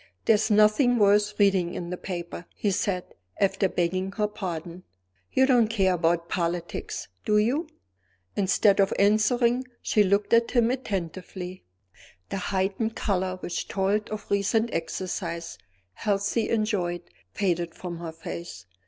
"There 0.25 0.33
is 0.33 0.49
nothing 0.49 0.97
worth 0.97 1.35
reading 1.39 1.75
in 1.75 1.91
the 1.91 1.95
paper," 1.95 2.47
he 2.55 2.71
said, 2.71 3.13
after 3.39 3.69
begging 3.69 4.11
her 4.13 4.27
pardon. 4.27 4.81
"You 5.31 5.45
don't 5.45 5.67
care 5.67 5.93
about 5.93 6.27
politics, 6.27 7.07
do 7.23 7.37
you?" 7.37 7.67
Instead 8.35 8.79
of 8.79 8.91
answering, 8.97 9.63
she 9.79 10.01
looked 10.01 10.33
at 10.33 10.49
him 10.49 10.71
attentively. 10.71 11.65
The 12.29 12.37
heightened 12.49 12.95
color 12.95 13.35
which 13.41 13.67
told 13.67 14.09
of 14.09 14.25
recent 14.31 14.73
exercise, 14.73 15.59
healthily 15.93 16.49
enjoyed, 16.49 17.03
faded 17.35 17.75
from 17.75 17.99
her 17.99 18.11
face. 18.11 18.65